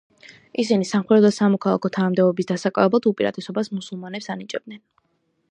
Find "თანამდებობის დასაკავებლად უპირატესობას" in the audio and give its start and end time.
1.99-3.71